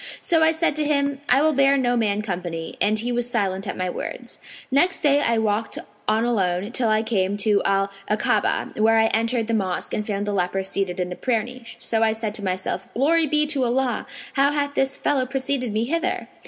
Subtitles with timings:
[0.19, 3.67] So I said to him, 'I will bear no man company'; and he was silent
[3.67, 4.39] at my words.
[4.71, 5.77] Next day I walked
[6.07, 10.25] on alone, till I came to Al Akabah,[FN#503] where I entered the mosque and found
[10.25, 11.75] the leper seated in the prayer niche.
[11.77, 14.07] So I said to myself, 'Glory be to Allah!
[14.33, 16.27] how hath this fellow preceded me hither?'